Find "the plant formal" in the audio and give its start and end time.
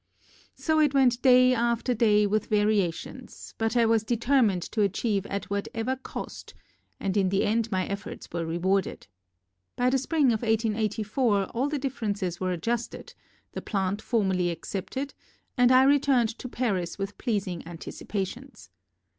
13.51-14.37